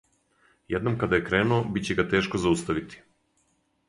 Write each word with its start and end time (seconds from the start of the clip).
Једном 0.75 0.95
када 1.03 1.19
је 1.19 1.25
кренуо, 1.27 1.59
биће 1.75 1.97
га 1.99 2.05
тешко 2.13 2.41
зауставити. 2.47 3.03